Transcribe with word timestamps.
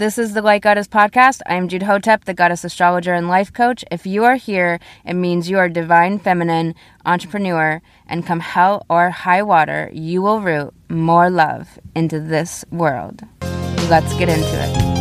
This 0.00 0.16
is 0.16 0.32
the 0.32 0.40
Light 0.40 0.62
Goddess 0.62 0.88
podcast. 0.88 1.42
I 1.44 1.56
am 1.56 1.68
Jude 1.68 1.82
Hotep, 1.82 2.24
the 2.24 2.32
goddess 2.32 2.64
astrologer 2.64 3.12
and 3.12 3.28
life 3.28 3.52
coach. 3.52 3.84
If 3.90 4.06
you 4.06 4.24
are 4.24 4.36
here, 4.36 4.80
it 5.04 5.12
means 5.12 5.50
you 5.50 5.58
are 5.58 5.68
divine 5.68 6.18
feminine, 6.18 6.74
entrepreneur, 7.04 7.82
and 8.06 8.24
come 8.24 8.40
hell 8.40 8.86
or 8.88 9.10
high 9.10 9.42
water, 9.42 9.90
you 9.92 10.22
will 10.22 10.40
root 10.40 10.72
more 10.88 11.28
love 11.28 11.78
into 11.94 12.18
this 12.18 12.64
world. 12.70 13.24
Let's 13.90 14.14
get 14.14 14.30
into 14.30 14.40
it. 14.40 14.99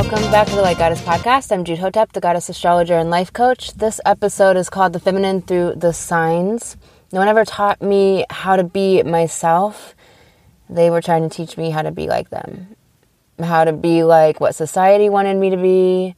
Welcome 0.00 0.30
back 0.30 0.46
to 0.46 0.54
the 0.54 0.62
Light 0.62 0.78
Goddess 0.78 1.02
Podcast. 1.02 1.52
I'm 1.52 1.62
Jude 1.62 1.78
Hotep, 1.78 2.12
the 2.12 2.22
goddess 2.22 2.48
astrologer 2.48 2.94
and 2.96 3.10
life 3.10 3.34
coach. 3.34 3.74
This 3.74 4.00
episode 4.06 4.56
is 4.56 4.70
called 4.70 4.94
The 4.94 4.98
Feminine 4.98 5.42
Through 5.42 5.74
the 5.76 5.92
Signs. 5.92 6.78
No 7.12 7.18
one 7.18 7.28
ever 7.28 7.44
taught 7.44 7.82
me 7.82 8.24
how 8.30 8.56
to 8.56 8.64
be 8.64 9.02
myself. 9.02 9.94
They 10.70 10.88
were 10.88 11.02
trying 11.02 11.28
to 11.28 11.36
teach 11.36 11.58
me 11.58 11.68
how 11.68 11.82
to 11.82 11.90
be 11.90 12.08
like 12.08 12.30
them, 12.30 12.76
how 13.38 13.64
to 13.64 13.74
be 13.74 14.02
like 14.02 14.40
what 14.40 14.54
society 14.54 15.10
wanted 15.10 15.36
me 15.36 15.50
to 15.50 15.58
be. 15.58 16.16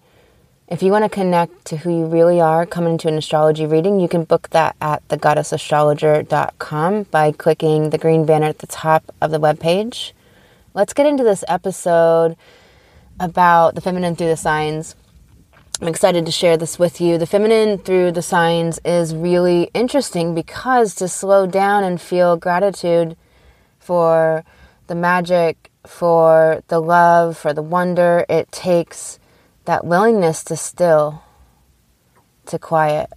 If 0.68 0.84
you 0.84 0.92
want 0.92 1.04
to 1.04 1.08
connect 1.08 1.64
to 1.64 1.78
who 1.78 1.90
you 1.90 2.06
really 2.06 2.40
are, 2.40 2.64
come 2.64 2.86
into 2.86 3.08
an 3.08 3.18
astrology 3.18 3.66
reading, 3.66 3.98
you 3.98 4.06
can 4.06 4.22
book 4.22 4.48
that 4.50 4.76
at 4.80 5.06
thegoddessastrologer.com 5.08 7.02
by 7.10 7.32
clicking 7.32 7.90
the 7.90 7.98
green 7.98 8.26
banner 8.26 8.46
at 8.46 8.60
the 8.60 8.68
top 8.68 9.12
of 9.20 9.32
the 9.32 9.40
webpage. 9.40 10.12
Let's 10.72 10.92
get 10.92 11.06
into 11.06 11.24
this 11.24 11.42
episode 11.48 12.36
about 13.22 13.76
the 13.76 13.80
feminine 13.80 14.16
through 14.16 14.26
the 14.26 14.36
signs. 14.36 14.96
I'm 15.80 15.86
excited 15.86 16.26
to 16.26 16.32
share 16.32 16.56
this 16.56 16.76
with 16.76 17.00
you. 17.00 17.18
The 17.18 17.26
feminine 17.26 17.78
through 17.78 18.12
the 18.12 18.20
signs 18.20 18.80
is 18.84 19.14
really 19.14 19.70
interesting 19.74 20.34
because 20.34 20.96
to 20.96 21.06
slow 21.06 21.46
down 21.46 21.84
and 21.84 22.00
feel 22.00 22.36
gratitude 22.36 23.16
for 23.78 24.44
the 24.88 24.96
magic, 24.96 25.70
for 25.86 26.64
the 26.66 26.80
love, 26.80 27.38
for 27.38 27.52
the 27.54 27.62
wonder, 27.62 28.26
it 28.28 28.50
takes 28.50 29.20
that 29.66 29.84
willingness 29.84 30.42
to 30.44 30.56
still, 30.56 31.22
to 32.46 32.58
quiet. 32.58 33.08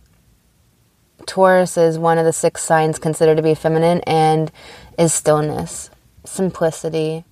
Taurus 1.25 1.77
is 1.77 1.97
one 1.97 2.19
of 2.19 2.25
the 2.25 2.33
six 2.33 2.61
signs 2.61 2.99
considered 2.99 3.37
to 3.37 3.43
be 3.43 3.55
feminine 3.55 4.02
and 4.02 4.52
is 4.99 5.13
stillness, 5.13 5.89
simplicity, 6.25 7.25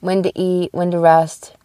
when 0.00 0.22
to 0.22 0.32
eat, 0.34 0.72
when 0.72 0.90
to 0.90 0.98
rest, 0.98 1.55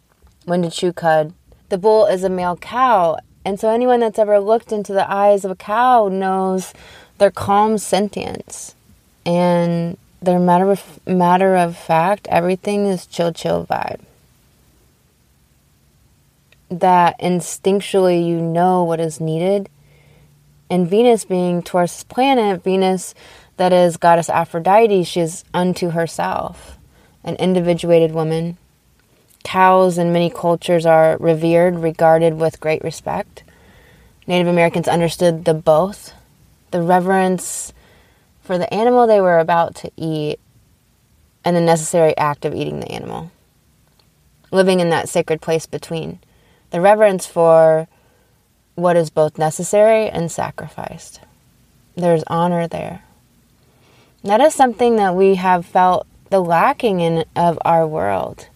when 0.46 0.62
to 0.62 0.72
chew 0.72 0.94
cud. 0.94 1.34
The 1.70 1.78
bull 1.78 2.06
is 2.06 2.24
a 2.24 2.30
male 2.30 2.58
cow, 2.58 3.18
and 3.46 3.60
so 3.60 3.70
anyone 3.70 4.02
that's 4.02 4.20
ever 4.20 4.40
looked 4.40 4.72
into 4.72 4.94
the 4.94 5.10
eyes 5.12 5.46
of 5.46 5.52
a 5.52 5.56
cow 5.56 6.10
knows 6.10 6.74
their 7.18 7.32
calm 7.32 7.78
sentience 7.78 8.76
and 9.26 9.98
their 10.22 10.40
matter 10.40 10.72
of 10.72 11.00
matter 11.08 11.56
of 11.56 11.78
fact. 11.78 12.28
Everything 12.30 12.86
is 12.86 13.06
chill, 13.06 13.32
chill 13.32 13.66
vibe. 13.66 14.02
That 16.70 17.20
instinctually 17.20 18.26
you 18.26 18.40
know 18.42 18.84
what 18.84 19.00
is 19.00 19.20
needed. 19.20 19.70
And 20.70 20.90
Venus 20.90 21.26
being 21.26 21.62
Taurus 21.62 22.04
planet, 22.04 22.64
Venus 22.64 23.14
that 23.58 23.74
is 23.74 23.98
goddess 23.98 24.30
Aphrodite, 24.30 25.04
she's 25.04 25.44
unto 25.54 25.90
herself, 25.90 26.78
an 27.24 27.36
individuated 27.36 28.12
woman 28.12 28.58
Cows 29.44 29.98
in 29.98 30.14
many 30.14 30.30
cultures 30.30 30.86
are 30.86 31.18
revered, 31.20 31.80
regarded 31.80 32.36
with 32.38 32.60
great 32.60 32.84
respect. 32.84 33.44
Native 34.28 34.48
Americans 34.48 34.88
understood 34.88 35.46
the 35.46 35.54
both 35.54 36.14
the 36.72 36.82
reverence 36.82 37.74
for 38.42 38.58
the 38.58 38.74
animal 38.74 39.06
they 39.06 39.22
were 39.22 39.40
about 39.40 39.76
to 39.76 39.92
eat 39.98 40.40
and 41.44 41.56
the 41.56 41.62
necessary 41.62 42.16
act 42.18 42.46
of 42.46 42.56
eating 42.56 42.80
the 42.80 42.92
animal. 42.92 43.32
Living 44.52 44.80
in 44.80 44.90
that 44.90 45.10
sacred 45.10 45.42
place 45.42 45.66
between. 45.66 46.20
The 46.72 46.82
reverence 46.82 47.26
for 47.26 47.88
what 48.76 48.96
is 48.96 49.10
both 49.10 49.38
necessary 49.38 50.10
and 50.10 50.32
sacrificed. 50.32 51.22
There's 51.96 52.24
honor 52.28 52.68
there. 52.68 53.04
That 54.24 54.42
is 54.42 54.54
something 54.54 54.96
that 54.96 55.16
we 55.16 55.36
have 55.36 55.66
felt 55.66 56.08
the 56.30 56.40
lacking 56.40 57.02
in 57.02 57.26
of 57.36 57.60
our 57.66 57.86
world 57.86 58.48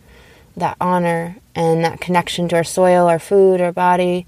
that 0.57 0.77
honor 0.79 1.38
and 1.53 1.83
that 1.83 2.01
connection 2.01 2.47
to 2.49 2.55
our 2.55 2.63
soil, 2.63 3.07
our 3.07 3.19
food, 3.19 3.61
our 3.61 3.71
body, 3.71 4.25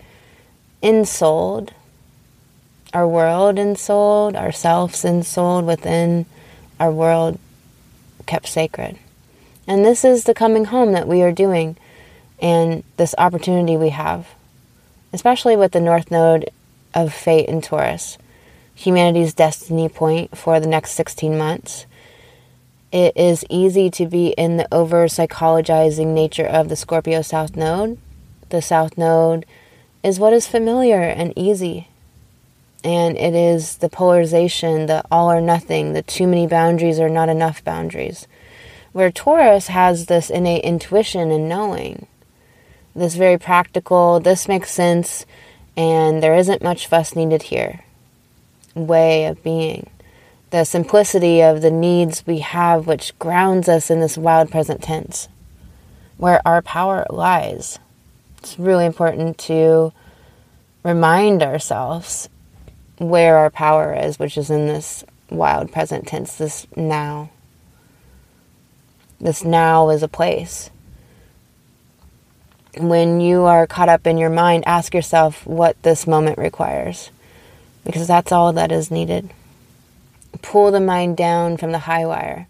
ensouled, 0.81 1.73
our 2.93 3.07
world 3.07 3.57
ensouled, 3.57 4.35
ourselves 4.35 5.03
ensouled 5.03 5.65
within 5.65 6.25
our 6.79 6.91
world 6.91 7.39
kept 8.25 8.47
sacred. 8.47 8.97
And 9.65 9.83
this 9.83 10.05
is 10.05 10.23
the 10.23 10.33
coming 10.33 10.65
home 10.65 10.93
that 10.93 11.07
we 11.07 11.21
are 11.21 11.31
doing 11.31 11.75
and 12.39 12.83
this 12.97 13.15
opportunity 13.17 13.75
we 13.75 13.89
have, 13.89 14.27
especially 15.11 15.55
with 15.55 15.71
the 15.71 15.81
North 15.81 16.11
Node 16.11 16.49
of 16.93 17.13
Fate 17.13 17.49
in 17.49 17.61
Taurus, 17.61 18.17
humanity's 18.75 19.33
destiny 19.33 19.89
point 19.89 20.37
for 20.37 20.59
the 20.59 20.67
next 20.67 20.91
16 20.91 21.37
months 21.37 21.85
it 22.91 23.15
is 23.17 23.45
easy 23.49 23.89
to 23.91 24.05
be 24.05 24.29
in 24.29 24.57
the 24.57 24.67
over 24.73 25.07
psychologizing 25.07 26.07
nature 26.07 26.45
of 26.45 26.69
the 26.69 26.75
Scorpio 26.75 27.21
South 27.21 27.55
Node. 27.55 27.97
The 28.49 28.61
South 28.61 28.97
Node 28.97 29.45
is 30.03 30.19
what 30.19 30.33
is 30.33 30.47
familiar 30.47 31.01
and 31.01 31.33
easy. 31.35 31.89
And 32.83 33.17
it 33.17 33.33
is 33.33 33.77
the 33.77 33.89
polarization, 33.89 34.85
the 34.85 35.03
all 35.11 35.31
or 35.31 35.41
nothing, 35.41 35.93
the 35.93 36.01
too 36.01 36.27
many 36.27 36.47
boundaries 36.47 36.99
or 36.99 37.09
not 37.09 37.27
enough 37.27 37.63
boundaries. 37.63 38.27
Where 38.93 39.11
Taurus 39.11 39.67
has 39.67 40.05
this 40.05 40.29
innate 40.29 40.63
intuition 40.63 41.31
and 41.31 41.49
knowing, 41.49 42.07
this 42.95 43.15
very 43.15 43.37
practical, 43.37 44.19
this 44.19 44.47
makes 44.47 44.71
sense, 44.71 45.25
and 45.75 46.23
there 46.23 46.35
isn't 46.35 46.63
much 46.63 46.87
fuss 46.87 47.15
needed 47.15 47.43
here 47.43 47.83
way 48.77 49.25
of 49.25 49.41
being 49.43 49.89
the 50.49 50.63
simplicity 50.63 51.41
of 51.41 51.61
the 51.61 51.71
needs 51.71 52.25
we 52.25 52.39
have, 52.39 52.87
which 52.87 53.17
grounds 53.19 53.67
us 53.67 53.89
in 53.89 53.99
this 53.99 54.17
wild 54.17 54.49
present 54.49 54.81
tense, 54.81 55.27
where 56.17 56.45
our 56.47 56.61
power 56.61 57.05
lies. 57.09 57.79
It's 58.37 58.57
really 58.57 58.85
important 58.85 59.37
to 59.39 59.91
remind 60.83 61.43
ourselves 61.43 62.29
where 62.97 63.37
our 63.37 63.49
power 63.49 63.93
is, 63.93 64.19
which 64.19 64.37
is 64.37 64.49
in 64.49 64.67
this 64.67 65.03
wild 65.29 65.71
present 65.71 66.07
tense, 66.07 66.35
this 66.35 66.65
now. 66.75 67.29
This 69.19 69.43
now 69.43 69.89
is 69.89 70.01
a 70.01 70.07
place. 70.07 70.69
When 72.77 73.19
you 73.19 73.41
are 73.41 73.67
caught 73.67 73.89
up 73.89 74.07
in 74.07 74.17
your 74.17 74.29
mind, 74.29 74.63
ask 74.65 74.93
yourself 74.93 75.45
what 75.45 75.81
this 75.81 76.07
moment 76.07 76.37
requires, 76.37 77.09
because 77.83 78.07
that's 78.07 78.31
all 78.31 78.53
that 78.53 78.71
is 78.71 78.89
needed 78.89 79.29
pull 80.41 80.71
the 80.71 80.79
mind 80.79 81.17
down 81.17 81.57
from 81.57 81.71
the 81.71 81.79
high 81.79 82.05
wire. 82.05 82.47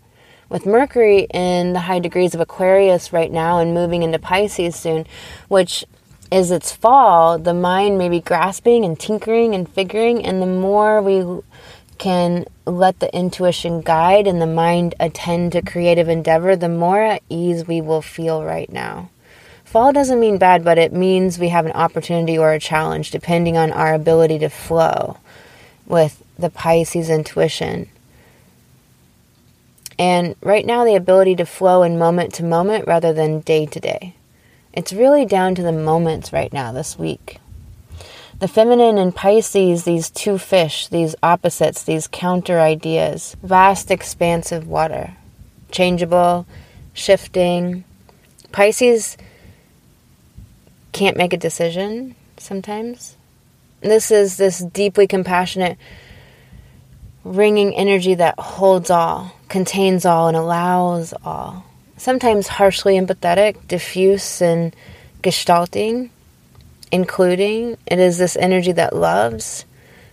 With 0.49 0.65
Mercury 0.65 1.27
in 1.33 1.73
the 1.73 1.81
high 1.81 1.99
degrees 1.99 2.33
of 2.33 2.39
Aquarius 2.39 3.11
right 3.11 3.31
now 3.31 3.59
and 3.59 3.73
moving 3.73 4.03
into 4.03 4.19
Pisces 4.19 4.75
soon, 4.75 5.05
which 5.49 5.83
is 6.31 6.51
its 6.51 6.71
fall, 6.71 7.37
the 7.37 7.53
mind 7.53 7.97
may 7.97 8.09
be 8.09 8.21
grasping 8.21 8.85
and 8.85 8.99
tinkering 8.99 9.53
and 9.53 9.67
figuring, 9.69 10.25
and 10.25 10.41
the 10.41 10.45
more 10.45 11.01
we 11.01 11.41
can 11.97 12.45
let 12.65 12.99
the 12.99 13.13
intuition 13.15 13.81
guide 13.81 14.27
and 14.27 14.41
the 14.41 14.47
mind 14.47 14.95
attend 14.99 15.51
to 15.51 15.61
creative 15.61 16.07
endeavor, 16.07 16.55
the 16.55 16.69
more 16.69 17.01
at 17.01 17.23
ease 17.29 17.67
we 17.67 17.81
will 17.81 18.01
feel 18.01 18.43
right 18.43 18.71
now. 18.71 19.09
Fall 19.63 19.91
doesn't 19.91 20.19
mean 20.19 20.37
bad, 20.37 20.63
but 20.63 20.77
it 20.77 20.93
means 20.93 21.37
we 21.37 21.49
have 21.49 21.65
an 21.65 21.73
opportunity 21.73 22.37
or 22.37 22.53
a 22.53 22.59
challenge 22.59 23.11
depending 23.11 23.57
on 23.57 23.71
our 23.71 23.93
ability 23.93 24.39
to 24.39 24.49
flow 24.49 25.17
with 25.85 26.23
the 26.37 26.49
Pisces 26.49 27.09
intuition. 27.09 27.89
And 29.99 30.35
right 30.41 30.65
now, 30.65 30.85
the 30.85 30.95
ability 30.95 31.35
to 31.37 31.45
flow 31.45 31.83
in 31.83 31.97
moment 31.97 32.33
to 32.35 32.43
moment 32.43 32.87
rather 32.87 33.13
than 33.13 33.39
day 33.39 33.65
to 33.65 33.79
day. 33.79 34.15
It's 34.73 34.93
really 34.93 35.25
down 35.25 35.55
to 35.55 35.63
the 35.63 35.71
moments 35.71 36.31
right 36.31 36.53
now 36.53 36.71
this 36.71 36.99
week. 36.99 37.39
The 38.39 38.47
feminine 38.47 38.99
and 38.99 39.15
Pisces, 39.15 39.83
these 39.83 40.11
two 40.11 40.37
fish, 40.37 40.87
these 40.89 41.15
opposites, 41.23 41.81
these 41.81 42.07
counter 42.07 42.59
ideas, 42.59 43.35
vast 43.41 43.89
expansive 43.89 44.67
water, 44.67 45.15
changeable, 45.71 46.45
shifting. 46.93 47.83
Pisces 48.51 49.17
can't 50.91 51.17
make 51.17 51.33
a 51.33 51.37
decision 51.37 52.13
sometimes. 52.37 53.17
This 53.81 54.11
is 54.11 54.37
this 54.37 54.59
deeply 54.59 55.07
compassionate 55.07 55.79
ringing 57.35 57.75
energy 57.75 58.15
that 58.15 58.39
holds 58.39 58.89
all, 58.89 59.31
contains 59.49 60.05
all, 60.05 60.27
and 60.27 60.37
allows 60.37 61.13
all. 61.25 61.65
Sometimes 61.97 62.47
harshly 62.47 62.95
empathetic, 62.99 63.67
diffuse, 63.67 64.41
and 64.41 64.75
gestalting. 65.23 66.09
including. 66.91 67.77
It 67.85 67.99
is 67.99 68.17
this 68.17 68.35
energy 68.37 68.71
that 68.73 68.95
loves. 68.95 69.65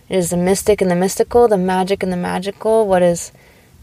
It 0.09 0.17
is 0.17 0.29
the 0.29 0.37
mystic 0.37 0.81
and 0.81 0.91
the 0.91 0.95
mystical, 0.95 1.47
the 1.47 1.57
magic 1.57 2.03
and 2.03 2.11
the 2.11 2.17
magical, 2.17 2.85
what 2.87 3.01
is 3.01 3.31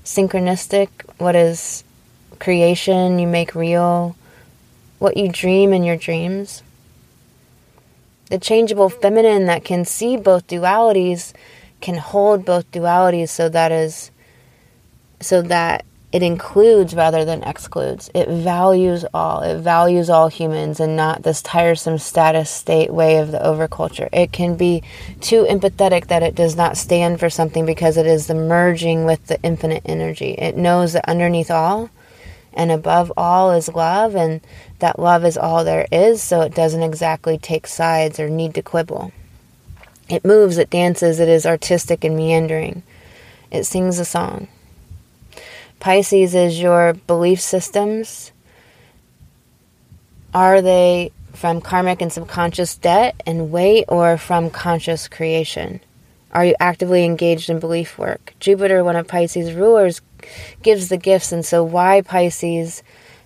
synchronistic, 0.05 0.89
what 1.19 1.35
is 1.35 1.85
creation 2.39 3.19
you 3.19 3.27
make 3.27 3.55
real, 3.55 4.17
what 4.99 5.17
you 5.17 5.29
dream 5.29 5.73
in 5.73 5.85
your 5.85 5.97
dreams. 5.97 6.63
The 8.31 8.39
changeable 8.39 8.89
feminine 8.89 9.47
that 9.47 9.65
can 9.65 9.85
see 9.85 10.17
both 10.17 10.47
dualities 10.47 11.33
can 11.83 11.97
hold 11.97 12.45
both 12.45 12.71
dualities 12.71 13.29
so 13.29 13.49
that 13.49 13.73
is 13.73 14.11
so 15.21 15.43
that 15.43 15.85
it 16.13 16.23
includes 16.23 16.95
rather 16.95 17.25
than 17.25 17.43
excludes. 17.43 18.11
It 18.15 18.29
values 18.29 19.07
all. 19.15 19.41
It 19.41 19.61
values 19.61 20.11
all 20.11 20.29
humans 20.29 20.79
and 20.79 20.95
not 20.95 21.23
this 21.23 21.41
tiresome 21.41 21.97
status 21.97 22.51
state 22.51 22.93
way 22.93 23.17
of 23.17 23.33
the 23.33 23.39
overculture. 23.39 24.11
It 24.13 24.31
can 24.31 24.57
be 24.57 24.83
too 25.23 25.45
empathetic 25.45 26.09
that 26.09 26.23
it 26.23 26.35
does 26.35 26.55
not 26.55 26.77
stand 26.77 27.19
for 27.19 27.31
something 27.31 27.65
because 27.65 27.97
it 27.97 28.07
is 28.07 28.27
the 28.27 28.35
merging 28.35 29.07
with 29.07 29.27
the 29.27 29.41
infinite 29.43 29.85
energy. 29.87 30.33
It 30.33 30.55
knows 30.55 30.93
that 30.93 31.09
underneath 31.09 31.51
all 31.51 31.89
and 32.53 32.71
above 32.71 33.11
all 33.17 33.53
is 33.53 33.69
love, 33.69 34.15
and 34.15 34.43
that 34.79 34.99
love 34.99 35.25
is 35.25 35.39
all 35.39 35.65
there 35.65 35.87
is, 35.91 36.23
so 36.23 36.43
it 36.43 36.55
doesn't 36.55 36.83
exactly 36.83 37.39
take 37.39 37.67
sides 37.67 38.21
or 38.21 38.29
need 38.29 38.55
to 38.55 38.63
quibble. 38.63 39.11
It 40.13 40.27
moves, 40.27 40.59
it 40.59 40.69
dances, 40.69 41.21
it 41.21 41.29
is 41.31 41.47
artistic 41.47 42.05
and 42.05 42.15
meandering. 42.15 42.83
It 43.51 43.65
sings 43.65 43.99
a 43.99 44.05
song. 44.05 44.47
Pisces 45.81 46.35
is 46.35 46.61
your 46.61 46.93
belief 46.93 47.41
systems. 47.41 48.31
Are 50.35 50.61
they 50.61 51.13
from 51.33 51.63
karmic 51.63 52.03
and 52.03 52.13
subconscious 52.13 52.77
debt 52.77 53.23
and 53.25 53.51
weight 53.51 53.87
or 53.89 54.19
from 54.19 54.51
conscious 54.51 55.09
creation? 55.09 55.81
Are 56.33 56.45
you 56.45 56.57
actively 56.61 57.07
engaged 57.07 57.49
in 57.49 57.59
belief 57.59 57.97
work? 57.97 58.35
Jupiter, 58.39 58.85
one 58.85 58.97
of 58.97 59.09
Pisces' 59.09 59.55
rulers, 59.55 60.03
gives 60.63 60.91
the 60.91 60.99
gifts, 60.99 61.33
and 61.33 61.43
so 61.43 61.65
why 61.65 62.03
Pisces? 62.03 62.83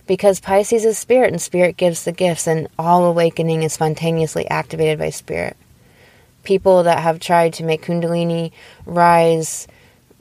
Because 0.06 0.38
Pisces 0.38 0.84
is 0.84 0.96
spirit, 0.96 1.32
and 1.32 1.42
spirit 1.42 1.76
gives 1.76 2.04
the 2.04 2.12
gifts, 2.12 2.46
and 2.46 2.68
all 2.78 3.06
awakening 3.06 3.64
is 3.64 3.72
spontaneously 3.72 4.48
activated 4.48 5.00
by 5.00 5.10
spirit. 5.10 5.56
People 6.46 6.84
that 6.84 7.00
have 7.00 7.18
tried 7.18 7.54
to 7.54 7.64
make 7.64 7.84
Kundalini 7.84 8.52
rise 8.86 9.66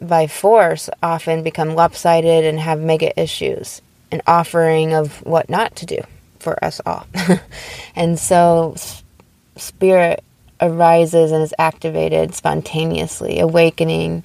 by 0.01 0.25
force 0.25 0.89
often 1.03 1.43
become 1.43 1.75
lopsided 1.75 2.45
and 2.45 2.59
have 2.59 2.79
mega 2.79 3.17
issues, 3.21 3.83
an 4.11 4.23
offering 4.25 4.95
of 4.95 5.23
what 5.23 5.51
not 5.51 5.75
to 5.75 5.85
do 5.85 5.99
for 6.39 6.63
us 6.65 6.81
all. 6.83 7.05
and 7.95 8.17
so 8.17 8.75
spirit 9.55 10.23
arises 10.59 11.31
and 11.31 11.43
is 11.43 11.53
activated 11.59 12.33
spontaneously. 12.33 13.39
Awakening 13.39 14.23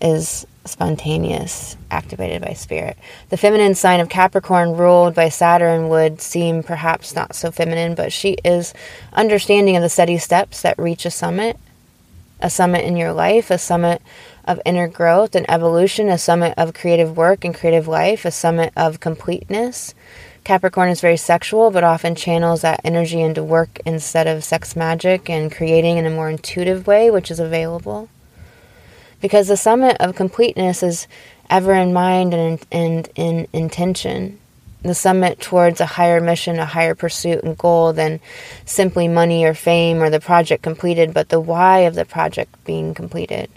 is 0.00 0.46
spontaneous, 0.64 1.76
activated 1.90 2.42
by 2.42 2.52
spirit. 2.52 2.96
The 3.30 3.36
feminine 3.36 3.74
sign 3.74 4.00
of 4.00 4.08
Capricorn, 4.08 4.76
ruled 4.76 5.14
by 5.14 5.28
Saturn, 5.28 5.88
would 5.88 6.20
seem 6.20 6.62
perhaps 6.62 7.14
not 7.14 7.34
so 7.34 7.50
feminine, 7.50 7.94
but 7.94 8.12
she 8.12 8.36
is 8.44 8.72
understanding 9.12 9.76
of 9.76 9.82
the 9.82 9.88
steady 9.88 10.18
steps 10.18 10.62
that 10.62 10.78
reach 10.78 11.04
a 11.04 11.10
summit, 11.10 11.58
a 12.40 12.50
summit 12.50 12.84
in 12.84 12.96
your 12.96 13.12
life, 13.12 13.50
a 13.50 13.58
summit 13.58 14.02
of 14.44 14.60
inner 14.64 14.88
growth 14.88 15.34
and 15.34 15.48
evolution, 15.48 16.08
a 16.08 16.18
summit 16.18 16.54
of 16.56 16.74
creative 16.74 17.16
work 17.16 17.44
and 17.44 17.54
creative 17.54 17.88
life, 17.88 18.24
a 18.24 18.30
summit 18.30 18.72
of 18.76 19.00
completeness. 19.00 19.94
Capricorn 20.44 20.88
is 20.88 21.00
very 21.00 21.16
sexual, 21.16 21.70
but 21.70 21.84
often 21.84 22.16
channels 22.16 22.62
that 22.62 22.80
energy 22.84 23.20
into 23.20 23.44
work 23.44 23.80
instead 23.86 24.26
of 24.26 24.42
sex 24.42 24.74
magic 24.74 25.30
and 25.30 25.52
creating 25.52 25.98
in 25.98 26.06
a 26.06 26.10
more 26.10 26.28
intuitive 26.28 26.86
way, 26.86 27.10
which 27.10 27.30
is 27.30 27.38
available. 27.38 28.08
Because 29.22 29.48
the 29.48 29.56
summit 29.56 29.96
of 30.00 30.14
completeness 30.14 30.82
is 30.82 31.06
ever 31.48 31.72
in 31.72 31.92
mind 31.92 32.34
and, 32.34 32.60
and 32.70 33.08
in 33.14 33.46
intention. 33.52 34.38
The 34.82 34.94
summit 34.94 35.40
towards 35.40 35.80
a 35.80 35.86
higher 35.86 36.20
mission, 36.20 36.58
a 36.58 36.66
higher 36.66 36.96
pursuit 36.96 37.44
and 37.44 37.56
goal 37.56 37.92
than 37.92 38.18
simply 38.64 39.06
money 39.06 39.44
or 39.44 39.54
fame 39.54 40.02
or 40.02 40.10
the 40.10 40.18
project 40.18 40.62
completed, 40.62 41.14
but 41.14 41.28
the 41.28 41.40
why 41.40 41.80
of 41.80 41.94
the 41.94 42.04
project 42.04 42.52
being 42.64 42.92
completed. 42.92 43.48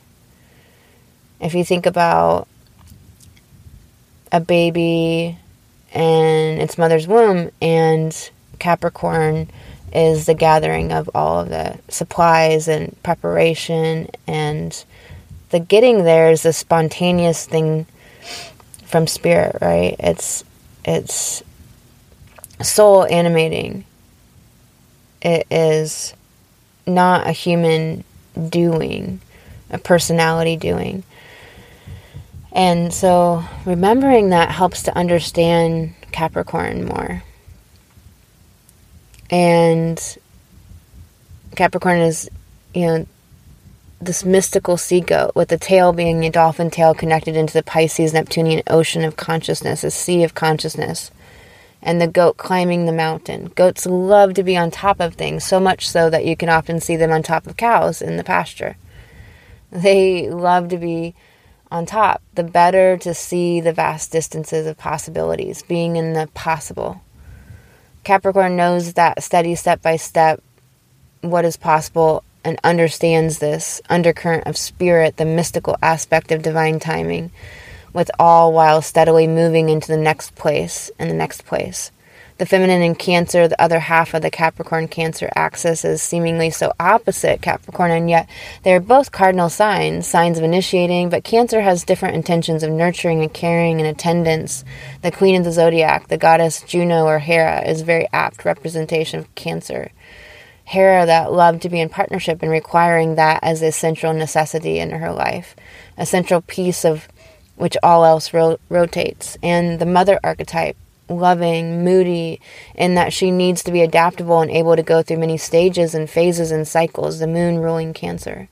If 1.42 1.56
you 1.56 1.66
think 1.66 1.86
about 1.88 2.48
a 4.32 4.40
baby 4.40 5.38
and 5.92 6.62
its 6.62 6.78
mother's 6.78 7.08
womb, 7.08 7.50
and 7.60 8.30
Capricorn 8.60 9.50
is 9.94 10.26
the 10.26 10.34
gathering 10.34 10.92
of 10.92 11.10
all 11.16 11.40
of 11.40 11.50
the 11.50 11.80
supplies 11.88 12.68
and 12.68 13.02
preparation, 13.02 14.10
and 14.28 14.86
the 15.50 15.60
getting 15.60 16.04
there 16.04 16.32
is 16.32 16.46
a 16.46 16.54
spontaneous 16.54 17.46
thing 17.46 17.86
from 18.86 19.08
spirit, 19.08 19.58
right? 19.62 19.96
It's 20.00 20.44
it's 20.84 21.44
soul 22.62 23.06
animating. 23.06 23.86
It 25.22 25.48
is 25.50 26.14
not 26.86 27.28
a 27.28 27.32
human 27.32 28.04
doing, 28.50 29.22
a 29.70 29.78
personality 29.78 30.56
doing. 30.56 31.04
And 32.52 32.94
so 32.94 33.44
remembering 33.66 34.30
that 34.30 34.50
helps 34.50 34.84
to 34.84 34.96
understand 34.96 35.94
Capricorn 36.12 36.86
more. 36.86 37.24
And 39.30 40.18
Capricorn 41.56 42.00
is, 42.00 42.30
you 42.74 42.86
know, 42.86 43.08
this 44.06 44.24
mystical 44.24 44.78
sea 44.78 45.02
goat 45.02 45.36
with 45.36 45.50
the 45.50 45.58
tail 45.58 45.92
being 45.92 46.24
a 46.24 46.30
dolphin 46.30 46.70
tail 46.70 46.94
connected 46.94 47.36
into 47.36 47.54
the 47.54 47.64
Pisces 47.64 48.14
Neptunian 48.14 48.64
ocean 48.68 49.04
of 49.04 49.16
consciousness, 49.16 49.84
a 49.84 49.92
sea 49.92 50.24
of 50.24 50.36
consciousness. 50.36 51.12
And 51.82 52.02
the 52.02 52.08
goat 52.08 52.38
climbing 52.38 52.86
the 52.86 52.92
mountain. 52.92 53.52
Goats 53.56 53.86
love 53.86 54.34
to 54.36 54.44
be 54.44 54.58
on 54.58 54.72
top 54.72 55.00
of 55.00 55.14
things, 55.14 55.44
so 55.44 55.60
much 55.60 55.88
so 55.88 56.10
that 56.10 56.26
you 56.26 56.36
can 56.36 56.50
often 56.50 56.80
see 56.80 56.96
them 56.96 57.12
on 57.12 57.22
top 57.22 57.46
of 57.46 57.58
cows 57.58 58.02
in 58.02 58.18
the 58.18 58.24
pasture. 58.24 58.78
They 59.72 60.30
love 60.30 60.70
to 60.70 60.78
be 60.78 61.14
on 61.70 61.86
top, 61.86 62.22
the 62.34 62.44
better 62.44 62.98
to 62.98 63.14
see 63.14 63.60
the 63.60 63.74
vast 63.74 64.12
distances 64.12 64.66
of 64.66 64.78
possibilities, 64.78 65.64
being 65.64 65.96
in 65.96 66.14
the 66.14 66.28
possible. 66.34 67.02
Capricorn 68.04 68.56
knows 68.56 68.94
that 68.94 69.24
steady 69.24 69.56
step 69.56 69.82
by 69.82 69.96
step 69.96 70.42
what 71.22 71.46
is 71.46 71.58
possible 71.58 72.24
and 72.46 72.60
understands 72.64 73.40
this 73.40 73.82
undercurrent 73.90 74.48
of 74.48 74.56
spirit, 74.56 75.18
the 75.18 75.26
mystical 75.26 75.76
aspect 75.82 76.32
of 76.32 76.44
divine 76.44 76.80
timing, 76.80 77.32
with 77.92 78.10
all 78.20 78.54
while 78.54 78.82
steadily 78.82 79.28
moving 79.28 79.68
into 79.68 79.88
the 79.88 79.98
next 79.98 80.36
place 80.36 80.92
and 81.00 81.10
the 81.10 81.16
next 81.16 81.46
place. 81.46 81.92
The 82.38 82.46
feminine 82.46 82.82
in 82.82 82.96
Cancer, 82.96 83.48
the 83.48 83.62
other 83.62 83.80
half 83.80 84.14
of 84.14 84.22
the 84.22 84.30
Capricorn 84.30 84.90
Cancer 84.90 85.32
axis, 85.38 85.86
is 85.86 86.02
seemingly 86.02 86.50
so 86.50 86.74
opposite 86.78 87.42
Capricorn, 87.42 87.92
and 87.92 88.10
yet 88.10 88.28
they 88.64 88.74
are 88.74 88.82
both 88.82 89.14
cardinal 89.14 89.48
signs, 89.48 90.06
signs 90.06 90.38
of 90.38 90.44
initiating, 90.44 91.10
but 91.10 91.24
Cancer 91.24 91.62
has 91.62 91.86
different 91.86 92.16
intentions 92.16 92.62
of 92.62 92.72
nurturing 92.72 93.22
and 93.22 93.34
caring 93.34 93.80
and 93.80 93.88
attendance. 93.88 94.66
The 95.02 95.14
Queen 95.14 95.38
of 95.38 95.46
the 95.46 95.54
Zodiac, 95.54 96.10
the 96.10 96.18
goddess 96.18 96.62
Juno 96.62 97.06
or 97.06 97.20
Hera, 97.20 97.62
is 97.62 97.82
a 97.82 97.86
very 97.86 98.10
apt 98.12 98.44
representation 98.44 99.22
of 99.22 99.34
Cancer. 99.36 99.92
Hera 100.66 101.06
that 101.06 101.32
loved 101.32 101.62
to 101.62 101.70
be 101.70 101.80
in 101.80 101.90
partnership 101.90 102.42
and 102.42 102.52
requiring 102.52 103.16
that 103.16 103.40
as 103.44 103.62
a 103.62 103.72
central 103.72 104.14
necessity 104.14 104.80
in 104.80 104.90
her 104.90 105.12
life, 105.12 105.56
a 105.98 106.06
central 106.06 106.42
piece 106.42 106.84
of 106.84 107.08
which 107.56 107.78
all 107.82 108.04
else 108.04 108.34
ro- 108.34 108.60
rotates, 108.68 109.38
and 109.42 109.80
the 109.80 109.86
mother 109.86 110.20
archetype 110.24 110.76
loving, 111.08 111.84
moody, 111.84 112.42
in 112.74 112.96
that 112.96 113.14
she 113.14 113.32
needs 113.32 113.64
to 113.64 113.72
be 113.72 113.82
adaptable 113.82 114.42
and 114.42 114.52
able 114.52 114.76
to 114.76 114.84
go 114.84 115.02
through 115.04 115.18
many 115.18 115.38
stages 115.38 115.94
and 115.94 116.10
phases 116.10 116.52
and 116.52 116.68
cycles, 116.68 117.20
the 117.20 117.28
moon 117.28 117.60
ruling 117.60 117.94
Cancer. 117.94 118.50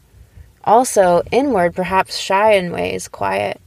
Also, 0.63 1.23
inward, 1.31 1.75
perhaps 1.75 2.17
shy 2.17 2.53
in 2.53 2.71
ways, 2.71 3.07
quiet. 3.07 3.59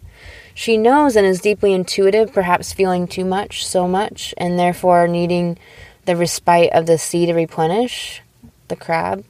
She 0.55 0.79
knows 0.79 1.17
and 1.17 1.27
is 1.27 1.41
deeply 1.41 1.75
intuitive, 1.75 2.33
perhaps 2.33 2.73
feeling 2.73 3.07
too 3.07 3.25
much, 3.25 3.67
so 3.67 3.87
much, 3.87 4.33
and 4.39 4.59
therefore 4.59 5.07
needing 5.07 5.59
the 6.07 6.17
respite 6.17 6.73
of 6.73 6.87
the 6.87 6.97
sea 6.97 7.27
to 7.27 7.35
replenish, 7.35 8.23
the 8.69 8.77
crab. 8.77 9.25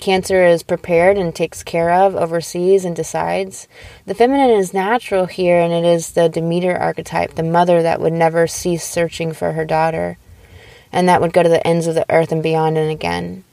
Cancer 0.00 0.46
is 0.46 0.62
prepared 0.62 1.18
and 1.18 1.34
takes 1.34 1.62
care 1.62 1.90
of, 1.90 2.16
oversees, 2.16 2.86
and 2.86 2.96
decides. 2.96 3.68
The 4.06 4.14
feminine 4.14 4.50
is 4.50 4.72
natural 4.72 5.26
here, 5.26 5.60
and 5.60 5.72
it 5.72 5.84
is 5.84 6.12
the 6.12 6.30
Demeter 6.30 6.74
archetype, 6.74 7.34
the 7.34 7.42
mother 7.42 7.82
that 7.82 8.00
would 8.00 8.14
never 8.14 8.46
cease 8.46 8.82
searching 8.82 9.32
for 9.32 9.52
her 9.52 9.66
daughter, 9.66 10.16
and 10.90 11.06
that 11.08 11.20
would 11.20 11.34
go 11.34 11.42
to 11.42 11.50
the 11.50 11.66
ends 11.66 11.86
of 11.86 11.94
the 11.94 12.06
earth 12.08 12.32
and 12.32 12.42
beyond 12.42 12.78
and 12.78 12.90
again, 12.90 13.44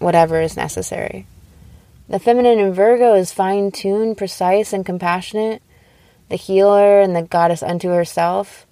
whatever 0.00 0.40
is 0.40 0.56
necessary. 0.56 1.24
The 2.08 2.18
feminine 2.18 2.58
in 2.58 2.74
Virgo 2.74 3.14
is 3.14 3.32
fine 3.32 3.70
tuned, 3.70 4.18
precise, 4.18 4.72
and 4.72 4.84
compassionate, 4.84 5.62
the 6.28 6.36
healer 6.36 7.00
and 7.00 7.14
the 7.14 7.22
goddess 7.22 7.62
unto 7.62 7.90
herself. 7.90 8.66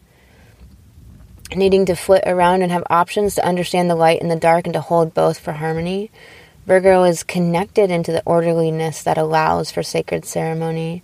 Needing 1.55 1.87
to 1.87 1.97
flit 1.97 2.23
around 2.27 2.63
and 2.63 2.71
have 2.71 2.85
options 2.91 3.35
to 3.35 3.47
understand 3.47 3.91
the 3.91 3.95
light 3.95 4.21
and 4.21 4.31
the 4.31 4.37
dark 4.37 4.67
and 4.67 4.75
to 4.75 4.81
hold 4.81 5.15
both 5.15 5.39
for 5.39 5.53
harmony. 5.53 6.11
Virgo 6.67 7.05
is 7.05 7.23
connected 7.23 7.91
into 7.91 8.13
the 8.13 8.23
orderliness 8.25 9.03
that 9.03 9.19
allows 9.19 9.71
for 9.71 9.83
sacred 9.83 10.25
ceremony, 10.25 11.03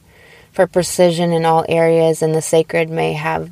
for 0.52 0.66
precision 0.66 1.32
in 1.32 1.44
all 1.44 1.64
areas, 1.68 2.22
and 2.22 2.34
the 2.34 2.42
sacred 2.42 2.88
may 2.88 3.14
have, 3.14 3.50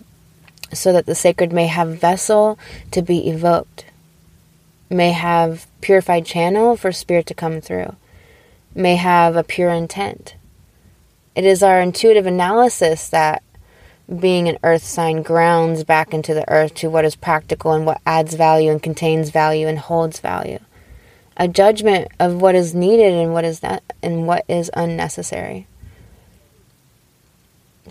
so 0.73 0.93
that 0.93 1.07
the 1.07 1.15
sacred 1.15 1.53
may 1.53 1.67
have 1.67 1.99
vessel 1.99 2.59
to 2.91 3.03
be 3.03 3.29
evoked, 3.29 3.87
may 4.89 5.13
have 5.13 5.67
purified 5.81 6.25
channel 6.25 6.77
for 6.77 6.93
spirit 6.93 7.27
to 7.27 7.35
come 7.35 7.61
through, 7.61 7.97
may 8.75 8.97
have 8.97 9.35
a 9.35 9.43
pure 9.43 9.71
intent. 9.71 10.37
It 11.35 11.45
is 11.45 11.63
our 11.63 11.81
intuitive 11.81 12.27
analysis 12.27 13.09
that 13.09 13.43
being 14.09 14.49
an 14.49 14.59
earth 14.63 14.85
sign 14.85 15.23
grounds 15.23 15.85
back 15.85 16.13
into 16.13 16.35
the 16.35 16.49
earth 16.51 16.75
to 16.75 16.91
what 16.91 17.05
is 17.05 17.17
practical 17.17 17.73
and 17.73 17.87
what 17.87 18.01
adds 18.05 18.35
value 18.35 18.71
and 18.71 18.83
contains 18.83 19.31
value 19.31 19.67
and 19.67 19.79
holds 19.79 20.21
value. 20.21 20.59
A 21.37 21.49
judgment 21.49 22.09
of 22.21 22.41
what 22.41 22.55
is 22.55 22.75
needed 22.75 23.13
and 23.13 23.33
what 23.33 23.45
is 23.45 23.63
not 23.63 23.83
and 24.03 24.27
what 24.27 24.45
is 24.47 24.71
unnecessary. 24.75 25.67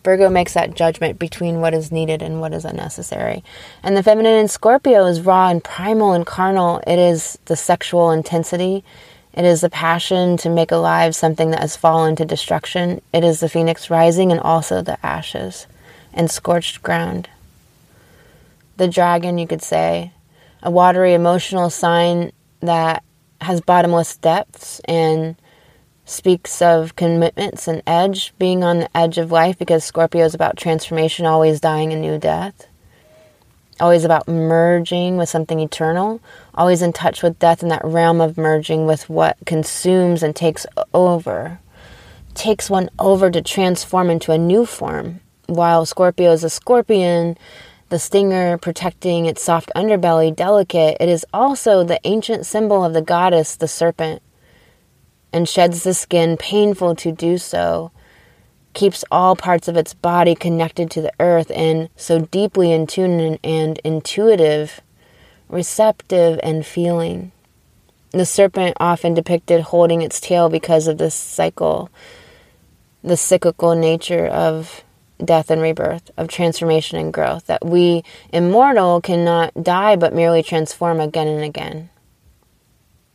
Virgo 0.03 0.29
makes 0.29 0.53
that 0.53 0.75
judgment 0.75 1.17
between 1.17 1.61
what 1.61 1.73
is 1.73 1.91
needed 1.91 2.21
and 2.21 2.41
what 2.41 2.53
is 2.53 2.65
unnecessary. 2.65 3.43
And 3.81 3.95
the 3.95 4.03
feminine 4.03 4.35
in 4.35 4.47
Scorpio 4.47 5.05
is 5.05 5.21
raw 5.21 5.49
and 5.49 5.63
primal 5.63 6.13
and 6.13 6.25
carnal. 6.25 6.81
It 6.85 6.99
is 6.99 7.37
the 7.45 7.55
sexual 7.55 8.11
intensity. 8.11 8.83
It 9.33 9.45
is 9.45 9.61
the 9.61 9.69
passion 9.69 10.37
to 10.37 10.49
make 10.49 10.71
alive 10.71 11.15
something 11.15 11.51
that 11.51 11.61
has 11.61 11.77
fallen 11.77 12.15
to 12.17 12.25
destruction. 12.25 13.01
It 13.13 13.23
is 13.23 13.39
the 13.39 13.49
phoenix 13.49 13.89
rising 13.89 14.31
and 14.31 14.41
also 14.41 14.81
the 14.81 15.03
ashes 15.05 15.67
and 16.13 16.29
scorched 16.29 16.83
ground. 16.83 17.29
The 18.77 18.87
dragon, 18.87 19.37
you 19.37 19.47
could 19.47 19.61
say, 19.61 20.11
a 20.61 20.71
watery 20.71 21.13
emotional 21.13 21.69
sign 21.69 22.31
that 22.61 23.03
has 23.41 23.61
bottomless 23.61 24.15
depths 24.17 24.79
and 24.85 25.35
speaks 26.05 26.61
of 26.61 26.95
commitments 26.95 27.67
and 27.67 27.81
edge, 27.87 28.33
being 28.37 28.63
on 28.63 28.79
the 28.79 28.97
edge 28.97 29.17
of 29.17 29.31
life 29.31 29.57
because 29.57 29.83
Scorpio 29.83 30.25
is 30.25 30.33
about 30.33 30.57
transformation, 30.57 31.25
always 31.25 31.59
dying 31.59 31.93
a 31.93 31.99
new 31.99 32.17
death. 32.17 32.67
Always 33.79 34.03
about 34.03 34.27
merging 34.27 35.17
with 35.17 35.29
something 35.29 35.59
eternal, 35.59 36.21
always 36.53 36.81
in 36.81 36.93
touch 36.93 37.23
with 37.23 37.39
death 37.39 37.63
in 37.63 37.69
that 37.69 37.83
realm 37.83 38.21
of 38.21 38.37
merging 38.37 38.85
with 38.85 39.09
what 39.09 39.37
consumes 39.45 40.21
and 40.21 40.35
takes 40.35 40.65
over, 40.93 41.59
takes 42.35 42.69
one 42.69 42.89
over 42.99 43.31
to 43.31 43.41
transform 43.41 44.09
into 44.09 44.31
a 44.31 44.37
new 44.37 44.65
form, 44.65 45.21
while 45.47 45.85
Scorpio 45.85 46.31
is 46.31 46.43
a 46.43 46.49
scorpion, 46.49 47.37
the 47.89 47.99
stinger 47.99 48.57
protecting 48.57 49.25
its 49.25 49.43
soft 49.43 49.71
underbelly, 49.75 50.35
delicate, 50.35 50.97
it 50.99 51.09
is 51.09 51.25
also 51.33 51.83
the 51.83 51.99
ancient 52.03 52.45
symbol 52.45 52.83
of 52.83 52.93
the 52.93 53.01
goddess, 53.01 53.55
the 53.55 53.67
serpent, 53.67 54.21
and 55.31 55.47
sheds 55.47 55.83
the 55.83 55.93
skin, 55.93 56.37
painful 56.37 56.95
to 56.95 57.11
do 57.11 57.37
so, 57.37 57.91
keeps 58.73 59.03
all 59.11 59.35
parts 59.35 59.67
of 59.67 59.77
its 59.77 59.93
body 59.93 60.33
connected 60.33 60.89
to 60.91 61.01
the 61.01 61.13
earth, 61.19 61.51
and 61.53 61.89
so 61.95 62.19
deeply 62.19 62.71
in 62.71 62.87
tune 62.87 63.37
and 63.43 63.79
intuitive, 63.83 64.81
receptive, 65.49 66.39
and 66.41 66.65
feeling. 66.65 67.31
The 68.11 68.25
serpent 68.25 68.77
often 68.79 69.13
depicted 69.13 69.61
holding 69.61 70.01
its 70.01 70.19
tail 70.19 70.49
because 70.49 70.87
of 70.87 70.97
this 70.97 71.15
cycle, 71.15 71.89
the 73.03 73.17
cyclical 73.17 73.75
nature 73.75 74.27
of 74.27 74.83
death 75.23 75.49
and 75.49 75.61
rebirth, 75.61 76.11
of 76.17 76.27
transformation 76.27 76.97
and 76.97 77.13
growth, 77.13 77.47
that 77.47 77.65
we, 77.65 78.03
immortal, 78.31 79.01
cannot 79.01 79.63
die 79.63 79.95
but 79.95 80.13
merely 80.13 80.43
transform 80.43 80.99
again 80.99 81.27
and 81.27 81.43
again. 81.43 81.89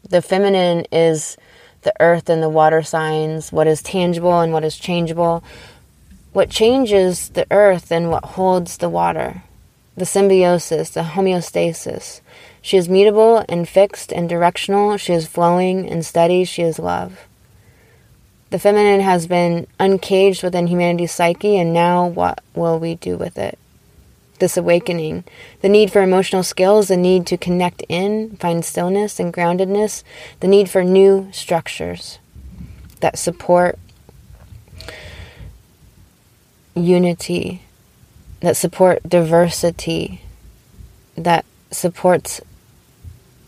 The 0.09 0.23
feminine 0.23 0.87
is 0.91 1.37
the 1.83 1.93
earth 2.01 2.29
and 2.29 2.43
the 2.43 2.49
water 2.49 2.83
signs, 2.83 3.53
what 3.53 3.67
is 3.67 3.83
tangible 3.83 4.41
and 4.41 4.53
what 4.53 4.65
is 4.65 4.77
changeable, 4.77 5.45
what 6.33 6.51
changes 6.51 7.29
the 7.31 7.47
earth 7.51 7.91
and 7.93 8.11
what 8.11 8.25
holds 8.25 8.79
the 8.79 8.89
water, 8.89 9.43
the 9.97 10.07
symbiosis, 10.07 10.91
the 10.91 11.03
homeostasis. 11.03 12.21
She 12.61 12.77
is 12.77 12.89
mutable 12.89 13.45
and 13.49 13.69
fixed 13.69 14.13
and 14.13 14.29
directional. 14.29 14.97
She 14.97 15.13
is 15.13 15.27
flowing 15.27 15.89
and 15.89 16.05
steady. 16.05 16.45
She 16.45 16.63
is 16.63 16.79
love. 16.79 17.28
The 18.51 18.59
feminine 18.59 19.01
has 19.01 19.27
been 19.27 19.67
uncaged 19.79 20.43
within 20.43 20.69
humanity's 20.69 21.13
psyche, 21.13 21.59
and 21.59 21.73
now 21.73 22.07
what 22.07 22.43
will 22.55 22.79
we 22.79 22.95
do 22.95 23.17
with 23.17 23.37
it? 23.37 23.59
This 24.39 24.57
awakening, 24.57 25.25
the 25.61 25.69
need 25.69 25.93
for 25.93 26.01
emotional 26.01 26.43
skills, 26.43 26.89
the 26.89 26.97
need 26.97 27.27
to 27.27 27.37
connect 27.37 27.83
in, 27.89 28.37
find 28.37 28.65
stillness 28.65 29.21
and 29.21 29.35
groundedness, 29.35 30.03
the 30.41 30.49
need 30.49 30.71
for 30.71 30.83
new 30.83 31.29
structures 31.33 32.19
that 33.01 33.19
support 33.19 33.79
unity, 36.75 37.63
that 38.41 38.57
support 38.57 39.03
diversity, 39.07 40.23
that 41.17 41.45
supports 41.71 42.41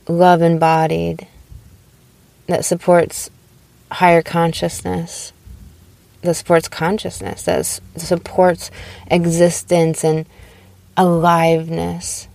love 0.09 0.43
embodied, 0.43 1.27
that 2.47 2.65
supports 2.65 3.31
higher 3.91 4.23
consciousness 4.23 5.33
that 6.23 6.35
supports 6.35 6.69
consciousness, 6.69 7.45
that 7.45 7.65
supports 7.97 8.71
existence 9.11 10.05
and 10.05 10.27
aliveness. 10.97 12.29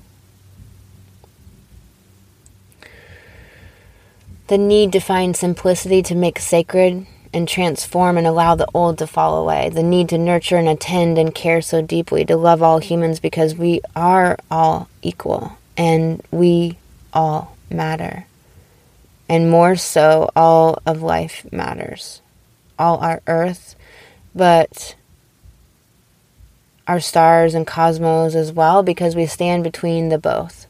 The 4.47 4.57
need 4.57 4.91
to 4.93 5.00
find 5.00 5.35
simplicity 5.35 6.03
to 6.03 6.15
make 6.15 6.39
sacred 6.39 7.05
and 7.33 7.47
transform 7.47 8.17
and 8.17 8.25
allow 8.25 8.55
the 8.55 8.67
old 8.74 8.97
to 9.00 9.07
fall 9.07 9.38
away. 9.38 9.69
The 9.69 9.83
need 9.83 10.09
to 10.09 10.17
nurture 10.17 10.57
and 10.57 10.69
attend 10.69 11.17
and 11.17 11.33
care 11.33 11.62
so 11.62 11.81
deeply, 11.81 12.25
to 12.25 12.38
love 12.38 12.63
all 12.63 12.79
humans 12.79 13.19
because 13.19 13.55
we 13.55 13.81
are 13.95 14.38
all 14.50 14.88
equal 15.01 15.57
and 15.77 16.24
we 16.31 16.77
all 17.13 17.57
matter 17.69 18.25
and 19.27 19.50
more 19.50 19.75
so, 19.75 20.29
all 20.36 20.82
of 20.86 21.01
life 21.01 21.46
matters. 21.51 22.22
All 22.77 22.98
our 22.98 23.22
earth, 23.27 23.75
but 24.34 24.96
our 26.88 27.00
stars 27.00 27.53
and 27.53 27.65
cosmos 27.65 28.36
as 28.36 28.51
well, 28.51 28.84
because 28.84 29.15
we 29.15 29.25
stand 29.25 29.63
between 29.63 30.10
the 30.10 30.20
both. 30.20 30.67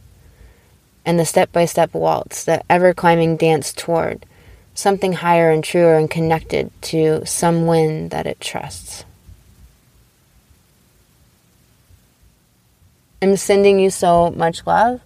And 1.06 1.20
the 1.20 1.26
step 1.26 1.52
by 1.52 1.66
step 1.66 1.94
waltz, 1.94 2.46
the 2.46 2.64
ever 2.70 2.94
climbing 2.94 3.38
dance 3.38 3.74
toward 3.74 4.26
something 4.74 5.14
higher 5.14 5.50
and 5.50 5.64
truer 5.64 5.98
and 5.98 6.10
connected 6.10 6.70
to 6.82 7.26
some 7.26 7.66
wind 7.66 8.12
that 8.12 8.28
it 8.28 8.40
trusts. 8.40 9.06
I'm 13.22 13.38
sending 13.38 13.80
you 13.80 13.90
so 13.90 14.32
much 14.32 14.68
love. 14.68 15.02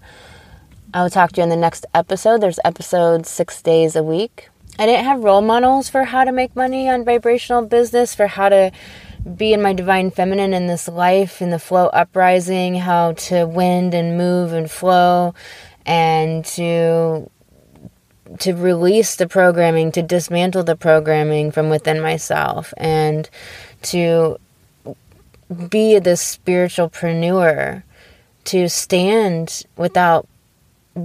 I 0.91 1.03
will 1.03 1.09
talk 1.09 1.33
to 1.33 1.41
you 1.41 1.43
in 1.43 1.49
the 1.49 1.55
next 1.55 1.85
episode. 1.93 2.41
There's 2.41 2.59
episodes 2.65 3.29
six 3.29 3.61
days 3.61 3.95
a 3.95 4.01
week. 4.01 4.49
I 4.79 4.87
didn't 4.87 5.05
have 5.05 5.23
role 5.23 5.41
models 5.41 5.87
for 5.87 6.05
how 6.05 6.23
to 6.23 6.31
make 6.31 6.55
money 6.55 6.89
on 6.89 7.05
vibrational 7.05 7.63
business, 7.63 8.15
for 8.15 8.25
how 8.25 8.49
to 8.49 8.71
be 9.35 9.53
in 9.53 9.61
my 9.61 9.73
divine 9.73 10.09
feminine 10.09 10.53
in 10.53 10.65
this 10.65 10.87
life, 10.87 11.41
in 11.41 11.51
the 11.51 11.59
flow 11.59 11.87
uprising, 11.87 12.75
how 12.75 13.11
to 13.13 13.45
wind 13.45 13.93
and 13.93 14.17
move 14.17 14.51
and 14.51 14.71
flow, 14.71 15.35
and 15.85 16.43
to 16.45 17.29
to 18.39 18.53
release 18.53 19.15
the 19.15 19.27
programming, 19.27 19.91
to 19.91 20.01
dismantle 20.01 20.63
the 20.63 20.75
programming 20.75 21.51
from 21.51 21.69
within 21.69 21.99
myself, 21.99 22.73
and 22.77 23.29
to 23.81 24.37
be 25.69 25.99
this 25.99 26.37
spiritualpreneur, 26.37 27.83
to 28.45 28.69
stand 28.69 29.63
without 29.75 30.27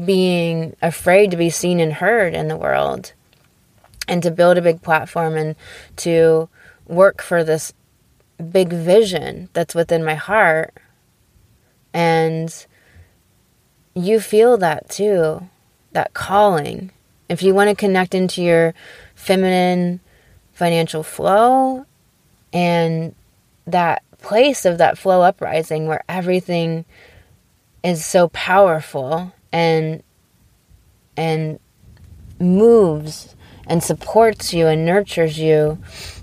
being 0.05 0.75
afraid 0.83 1.31
to 1.31 1.37
be 1.37 1.50
seen 1.50 1.81
and 1.81 1.95
heard 1.95 2.35
in 2.35 2.49
the 2.49 2.57
world 2.57 3.12
and 4.09 4.23
to 4.23 4.31
build 4.31 4.59
a 4.59 4.62
big 4.62 4.83
platform 4.83 5.37
and 5.37 5.57
to 5.97 6.49
work 6.87 7.23
for 7.23 7.45
this 7.45 7.73
big 8.50 8.71
vision 8.71 9.49
that's 9.53 9.75
within 9.75 10.05
my 10.05 10.14
heart. 10.14 10.75
And 11.93 12.67
you 13.95 14.21
feel 14.21 14.57
that 14.59 14.88
too, 14.88 15.49
that 15.93 16.14
calling. 16.14 16.91
If 17.29 17.43
you 17.43 17.55
want 17.55 17.71
to 17.71 17.76
connect 17.76 18.14
into 18.14 18.43
your 18.43 18.75
feminine 19.14 20.00
financial 20.53 21.03
flow 21.03 21.87
and 22.53 23.14
that 23.67 24.03
place 24.19 24.64
of 24.64 24.79
that 24.79 24.99
flow 24.99 25.23
uprising 25.23 25.87
where 25.87 26.05
everything 26.09 26.85
is 27.83 28.05
so 28.05 28.29
powerful 28.29 29.33
and 29.55 30.03
and 31.17 31.61
moves 32.41 33.37
and 33.69 33.83
supports 33.83 34.53
you 34.53 34.67
and 34.67 34.85
nurtures 34.85 35.39
you 35.39 35.79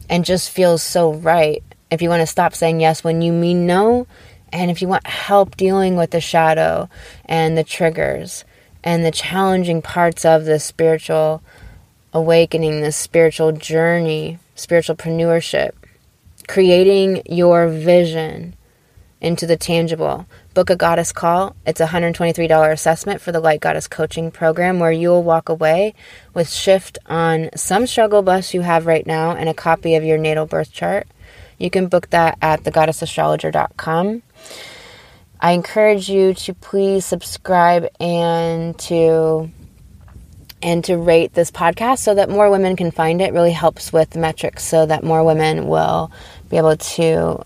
and 0.10 0.26
just 0.26 0.52
feels 0.52 0.84
so 0.84 1.14
right. 1.14 1.64
If 1.90 2.02
you 2.02 2.10
want 2.10 2.22
to 2.22 2.28
stop 2.28 2.54
saying 2.54 2.82
yes 2.82 3.04
when 3.04 3.22
you 3.22 3.32
mean 3.32 3.66
no 3.66 4.06
And 4.54 4.70
if 4.70 4.82
you 4.82 4.88
want 4.90 5.08
help 5.08 5.56
dealing 5.56 5.96
with 5.96 6.12
the 6.12 6.22
shadow 6.22 6.90
and 7.26 7.58
the 7.58 7.64
triggers 7.64 8.44
and 8.84 9.06
the 9.06 9.12
challenging 9.12 9.82
parts 9.82 10.26
of 10.26 10.46
the 10.46 10.60
spiritual 10.60 11.42
awakening, 12.14 12.82
the 12.82 12.92
spiritual 12.92 13.54
journey, 13.54 14.40
spiritual 14.56 14.96
entrepreneurship, 14.96 15.72
creating 16.48 17.22
your 17.26 17.70
vision 17.70 18.56
into 19.22 19.48
the 19.48 19.56
tangible. 19.58 20.26
Book 20.53 20.70
a 20.70 20.75
goddess 20.75 21.13
call. 21.13 21.55
It's 21.65 21.79
a 21.79 21.88
$123 21.88 22.74
assessment 22.74 23.22
for 23.22 23.31
the 23.31 23.39
Light 23.39 23.62
Goddess 23.62 23.88
Coaching 23.88 24.31
Program 24.31 24.79
where 24.79 24.91
you'll 24.91 25.24
walk 25.24 25.48
away 25.48 25.93
with 26.34 26.50
shift 26.50 26.98
on 27.05 27.50
some 27.55 27.88
struggle 27.88 28.22
bus 28.22 28.53
you 28.53 28.60
have 28.60 28.86
right 28.86 29.08
now 29.08 29.31
and 29.31 29.48
a 29.48 29.53
copy 29.53 29.96
of 29.96 30.03
your 30.03 30.17
natal 30.17 30.46
birth 30.46 30.74
chart. 30.74 31.08
You 31.58 31.70
can 31.70 31.88
book 31.88 32.10
that 32.10 32.38
at 32.41 32.63
thegoddessastrologer.com. 32.63 34.24
I 35.39 35.51
encourage 35.53 36.10
you 36.10 36.34
to 36.34 36.53
please 36.53 37.05
subscribe 37.05 37.88
and 38.01 38.77
to 38.79 39.50
and 40.62 40.84
to 40.84 40.98
rate 40.98 41.34
this 41.34 41.50
podcast 41.50 42.00
so 42.00 42.13
that 42.15 42.29
more 42.29 42.51
women 42.51 42.75
can 42.75 42.91
find 42.91 43.22
it. 43.22 43.29
it 43.29 43.34
really 43.34 43.53
helps 43.53 43.93
with 43.93 44.17
metrics 44.17 44.65
so 44.65 44.86
that 44.86 45.01
more 45.01 45.24
women 45.24 45.67
will 45.67 46.12
be 46.50 46.58
able 46.58 46.75
to 46.75 47.41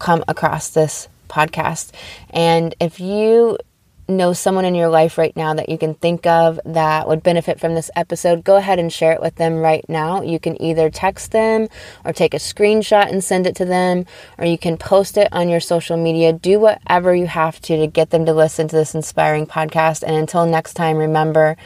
come 0.00 0.24
across 0.26 0.70
this 0.70 1.08
podcast. 1.28 1.92
And 2.30 2.74
if 2.80 3.00
you 3.00 3.58
know 4.08 4.32
someone 4.32 4.64
in 4.64 4.74
your 4.74 4.88
life 4.88 5.18
right 5.18 5.36
now 5.36 5.52
that 5.52 5.68
you 5.68 5.76
can 5.76 5.94
think 5.94 6.26
of 6.26 6.58
that 6.64 7.06
would 7.06 7.22
benefit 7.22 7.60
from 7.60 7.74
this 7.74 7.90
episode, 7.94 8.42
go 8.42 8.56
ahead 8.56 8.78
and 8.78 8.92
share 8.92 9.12
it 9.12 9.20
with 9.20 9.34
them 9.34 9.58
right 9.58 9.84
now. 9.88 10.22
You 10.22 10.40
can 10.40 10.60
either 10.62 10.88
text 10.88 11.32
them 11.32 11.68
or 12.04 12.12
take 12.12 12.32
a 12.32 12.38
screenshot 12.38 13.10
and 13.10 13.22
send 13.22 13.46
it 13.46 13.54
to 13.56 13.66
them, 13.66 14.06
or 14.38 14.46
you 14.46 14.56
can 14.56 14.78
post 14.78 15.18
it 15.18 15.28
on 15.30 15.48
your 15.48 15.60
social 15.60 15.96
media. 15.96 16.32
Do 16.32 16.58
whatever 16.58 17.14
you 17.14 17.26
have 17.26 17.60
to 17.62 17.76
to 17.76 17.86
get 17.86 18.10
them 18.10 18.24
to 18.24 18.32
listen 18.32 18.66
to 18.68 18.76
this 18.76 18.94
inspiring 18.94 19.46
podcast. 19.46 20.02
And 20.02 20.16
until 20.16 20.46
next 20.46 20.74
time, 20.74 20.96
remember 20.96 21.56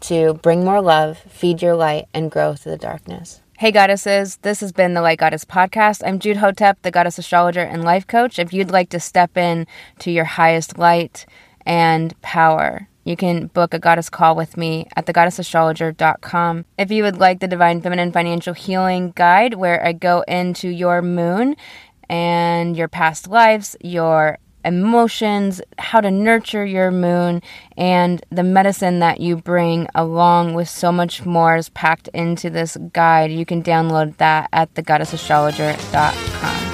to 0.00 0.34
bring 0.34 0.64
more 0.64 0.80
love, 0.80 1.18
feed 1.18 1.60
your 1.60 1.74
light, 1.74 2.06
and 2.14 2.30
grow 2.30 2.54
through 2.54 2.72
the 2.72 2.78
darkness. 2.78 3.40
Hey, 3.58 3.72
goddesses, 3.72 4.36
this 4.42 4.60
has 4.60 4.70
been 4.70 4.94
the 4.94 5.02
Light 5.02 5.18
Goddess 5.18 5.44
Podcast. 5.44 6.06
I'm 6.06 6.20
Jude 6.20 6.36
Hotep, 6.36 6.80
the 6.82 6.92
goddess 6.92 7.18
astrologer 7.18 7.58
and 7.58 7.82
life 7.82 8.06
coach. 8.06 8.38
If 8.38 8.52
you'd 8.52 8.70
like 8.70 8.88
to 8.90 9.00
step 9.00 9.36
in 9.36 9.66
to 9.98 10.12
your 10.12 10.26
highest 10.26 10.78
light 10.78 11.26
and 11.66 12.14
power, 12.22 12.86
you 13.02 13.16
can 13.16 13.48
book 13.48 13.74
a 13.74 13.80
goddess 13.80 14.08
call 14.10 14.36
with 14.36 14.56
me 14.56 14.86
at 14.94 15.06
thegoddessastrologer.com. 15.06 16.66
If 16.78 16.92
you 16.92 17.02
would 17.02 17.16
like 17.16 17.40
the 17.40 17.48
Divine 17.48 17.80
Feminine 17.80 18.12
Financial 18.12 18.54
Healing 18.54 19.12
Guide, 19.16 19.54
where 19.54 19.84
I 19.84 19.92
go 19.92 20.20
into 20.28 20.68
your 20.68 21.02
moon 21.02 21.56
and 22.08 22.76
your 22.76 22.86
past 22.86 23.26
lives, 23.26 23.74
your 23.80 24.38
emotions, 24.64 25.60
how 25.78 26.00
to 26.00 26.10
nurture 26.10 26.64
your 26.64 26.90
moon, 26.90 27.42
and 27.76 28.24
the 28.30 28.42
medicine 28.42 28.98
that 29.00 29.20
you 29.20 29.36
bring 29.36 29.86
along 29.94 30.54
with 30.54 30.68
so 30.68 30.90
much 30.90 31.24
more 31.24 31.56
is 31.56 31.68
packed 31.70 32.08
into 32.14 32.50
this 32.50 32.76
guide. 32.92 33.30
You 33.30 33.46
can 33.46 33.62
download 33.62 34.16
that 34.16 34.48
at 34.52 34.74
thegoddessastrologer.com. 34.74 36.67